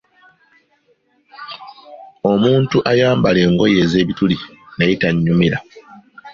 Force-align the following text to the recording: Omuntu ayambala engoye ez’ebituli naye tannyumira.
Omuntu 2.31 2.77
ayambala 2.91 3.39
engoye 3.45 3.77
ez’ebituli 3.85 4.37
naye 4.77 4.93
tannyumira. 5.01 5.57